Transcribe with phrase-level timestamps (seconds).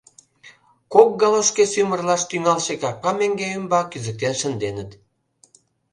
[0.93, 4.91] Кок калошге сӱмырлаш тӱҥалше капка меҥге ӱмбак кӱзыктен шынденыт.